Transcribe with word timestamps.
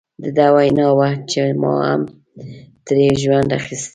د 0.21 0.23
ده 0.37 0.47
وینا 0.55 0.87
وه 0.97 1.09
چې 1.31 1.41
ما 1.61 1.73
هم 1.87 2.01
ترې 2.85 3.07
ژوند 3.21 3.49
اخیستی. 3.59 3.89